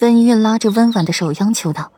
[0.00, 1.90] 温玉拉着温婉的手央求道，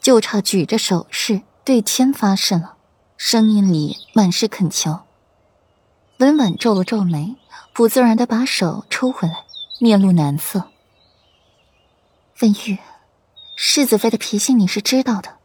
[0.00, 2.76] 就差举着手势对天发誓了，
[3.16, 5.00] 声音里满是恳求。
[6.18, 7.36] 温婉皱了皱眉，
[7.74, 9.44] 不自然的把手抽回来，
[9.80, 10.70] 面露难色。
[12.40, 12.78] 温玉，
[13.54, 15.36] 世子妃的脾性你是知道的，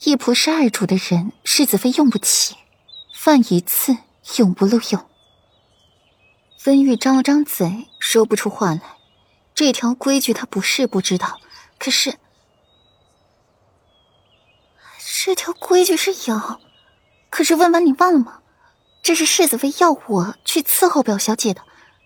[0.00, 2.56] 一仆是二主的人，世子妃用不起，
[3.14, 3.96] 犯一次
[4.36, 5.06] 永不录用。
[6.66, 8.82] 温玉张了张嘴，说不出话来。
[9.60, 11.38] 这条规矩他不是不知道，
[11.78, 12.16] 可是
[15.22, 16.62] 这条规矩是有，
[17.28, 18.40] 可是温婉你忘了吗？
[19.02, 21.60] 这是世子妃要我去伺候表小姐的，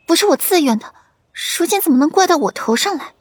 [0.05, 0.93] 不是我自愿的，
[1.57, 3.15] 如今怎么能怪到我头上来？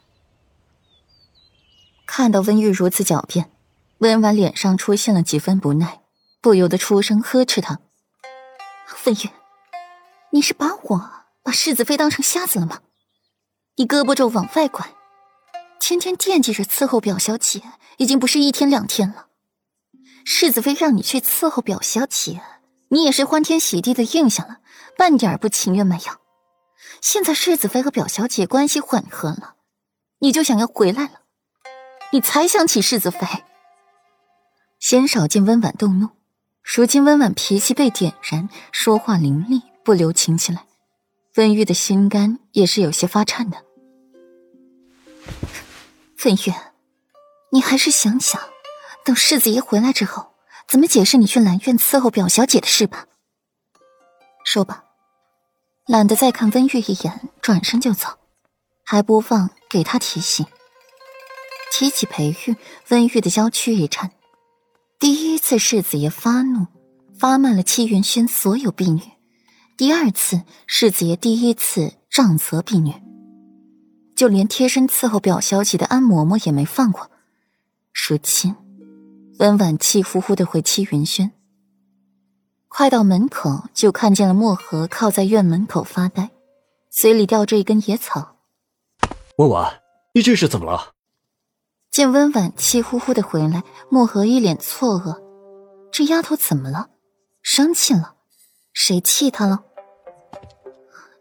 [2.07, 3.51] 看到温玉如此狡辩，
[3.99, 6.01] 温婉脸上出现了几分不耐，
[6.41, 7.81] 不由得出声呵斥他
[9.05, 9.29] ：“温玉，
[10.31, 11.11] 你是把我
[11.43, 12.79] 把世子妃当成瞎子了吗？
[13.75, 14.93] 你胳膊肘往外拐，
[15.79, 17.61] 天天惦记着伺候表小姐，
[17.97, 19.27] 已经不是一天两天了。
[20.25, 22.41] 世子妃让你去伺候表小姐。”
[22.89, 24.57] 你也是欢天喜地的应下了，
[24.95, 26.13] 半点不情愿没有。
[27.01, 29.55] 现在世子妃和表小姐关系缓和了，
[30.19, 31.21] 你就想要回来了？
[32.11, 33.25] 你才想起世子妃？
[34.79, 36.09] 先少见温婉动怒，
[36.61, 40.63] 如今温婉脾气被点燃，说话伶俐，不留情起来。
[41.35, 43.63] 温玉的心肝也是有些发颤的。
[46.25, 46.53] 温玉，
[47.51, 48.41] 你还是想想，
[49.03, 50.33] 等世子爷回来之后。
[50.65, 53.05] 怎么解释你去兰苑伺候表小姐的事吧？
[54.45, 54.85] 说吧，
[55.85, 58.07] 懒得再看温玉一眼，转身就走，
[58.83, 60.45] 还不忘给他提醒。
[61.69, 62.55] 提起裴玉，
[62.89, 64.11] 温玉的娇躯一颤。
[64.97, 66.65] 第一次世子爷发怒，
[67.19, 69.01] 发慢了戚云轩所有婢女；
[69.75, 72.93] 第二次世子爷第一次杖责婢女，
[74.15, 77.09] 就连贴身伺候表小姐的安嬷嬷也没放过。
[77.91, 78.55] 如今。
[79.39, 81.31] 温婉气呼呼的回七云轩，
[82.67, 86.29] 快到门口就看见了墨荷靠在院门口发呆，
[86.91, 88.35] 嘴里叼着一根野草。
[89.37, 89.81] 温婉，
[90.13, 90.91] 你这是怎么了？
[91.89, 95.19] 见温婉气呼呼的回来，墨荷一脸错愕：
[95.91, 96.91] 这丫头怎么了？
[97.41, 98.13] 生气了？
[98.73, 99.63] 谁气他了？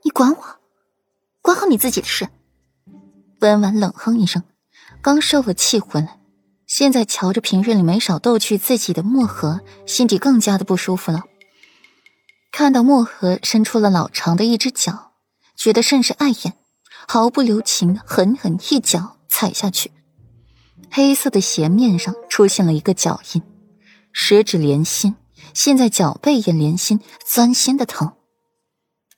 [0.02, 0.56] 你管我？
[1.42, 2.28] 管好你自己的事！
[3.40, 4.42] 温婉冷哼一声，
[5.00, 6.18] 刚受了气回来。
[6.66, 11.24] 现在瞧着平日里没少逗趣自己的墨荷，心底更加的不舒服了。
[12.50, 15.12] 看到墨荷伸出了老长的一只脚，
[15.54, 16.54] 觉得甚是碍眼，
[17.06, 19.92] 毫不留情狠狠一脚踩下去，
[20.90, 23.42] 黑色的鞋面上出现了一个脚印，
[24.12, 25.14] 十指连心，
[25.54, 28.12] 现在脚背也连心，钻心的疼。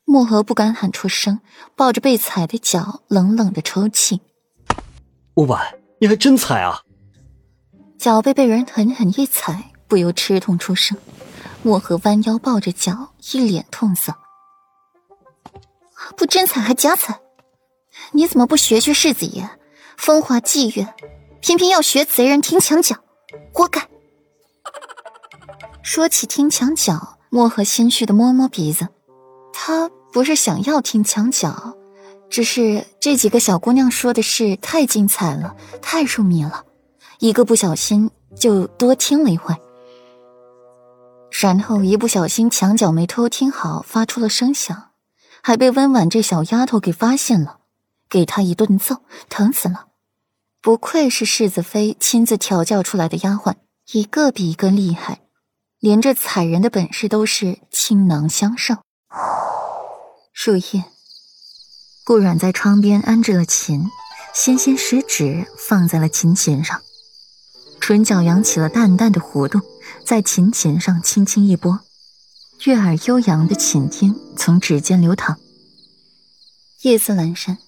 [0.05, 1.41] 墨荷不敢喊出声，
[1.77, 4.21] 抱着被踩的脚，冷冷的抽泣。
[5.35, 6.83] 墨婉，你还真踩啊！
[7.99, 10.99] 脚背被人狠狠一踩，不由吃痛出声。
[11.63, 14.15] 墨荷弯腰抱着脚，一脸痛色。
[16.17, 17.21] 不真踩还假踩？
[18.13, 19.49] 你怎么不学学世子爷，
[19.97, 20.95] 风华霁月，
[21.41, 22.97] 偏偏要学贼人听墙角，
[23.55, 23.89] 活该！
[25.83, 28.89] 说起听墙角，漠河心虚的摸摸鼻子。
[29.53, 31.77] 他不是想要听墙角，
[32.29, 36.65] 只是这几个小姑娘说的事太精彩了，太入迷了。
[37.21, 39.55] 一个不小心就多听了一会，
[41.31, 44.91] 然后一不小心墙角没偷听好，发出了声响，
[45.43, 47.59] 还被温婉这小丫头给发现了，
[48.09, 48.97] 给她一顿揍，
[49.29, 49.87] 疼死了。
[50.61, 53.55] 不愧是世子妃亲自调教出来的丫鬟，
[53.93, 55.21] 一个比一个厉害，
[55.85, 58.77] 连这踩人的本事都是倾囊相授。
[60.33, 60.85] 树叶，
[62.07, 63.91] 顾软在窗边安置了琴，
[64.35, 66.81] 纤纤十指放在了琴弦上。
[67.83, 69.61] 唇角扬起了淡淡的弧度，
[70.07, 71.79] 在琴弦上轻轻一拨，
[72.65, 75.39] 悦耳悠扬的琴音从指尖流淌。
[76.81, 77.59] 夜色阑珊，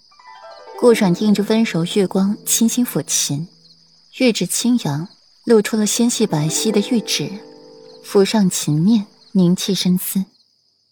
[0.80, 3.46] 顾软映着温柔月光，轻轻抚琴，
[4.16, 5.06] 玉指轻扬，
[5.44, 7.30] 露出了纤细白皙的玉指，
[8.08, 10.24] 抚上琴面，凝气深思。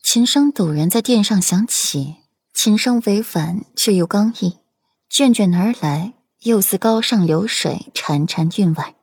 [0.03, 2.17] 琴声陡然在殿上响起，
[2.53, 4.59] 琴声委婉却又刚毅，
[5.09, 8.97] 卷卷而来，又似高上流水，潺潺韵外。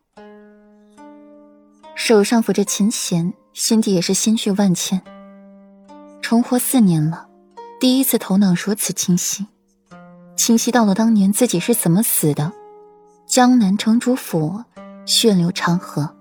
[1.96, 5.02] 手上抚着琴弦，心底也是心绪万千。
[6.22, 7.28] 重活四年了，
[7.80, 9.48] 第一次头脑如此清晰，
[10.36, 12.52] 清晰到了当年自己是怎么死的。
[13.26, 14.66] 江南城主府，
[15.06, 16.18] 血流长河，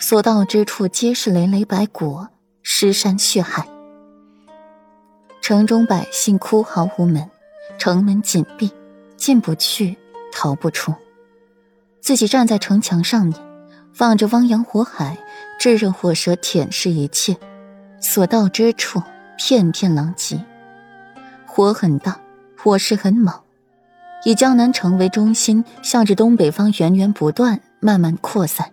[0.00, 2.24] 所到之处皆是累累白骨，
[2.62, 3.66] 尸山血海。
[5.42, 7.28] 城中百姓哭嚎无门，
[7.78, 8.70] 城门紧闭，
[9.16, 9.96] 进不去，
[10.32, 10.94] 逃不出。
[12.00, 13.34] 自己站在城墙上面，
[13.92, 15.18] 放着汪洋火海，
[15.58, 17.36] 炙热火舌舔舐一切，
[18.00, 19.02] 所到之处
[19.36, 20.40] 片片狼藉。
[21.44, 22.20] 火很大，
[22.56, 23.34] 火势很猛，
[24.24, 28.70] 以江南城为中心，向着东北方源源不断、慢慢扩散。